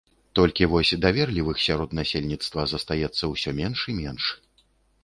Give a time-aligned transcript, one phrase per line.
[0.37, 4.23] Толькі вось даверлівых сярод насельніцтва застаецца ўсё менш і менш.